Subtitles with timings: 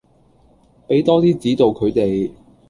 [0.87, 2.31] 畀多啲指導佢哋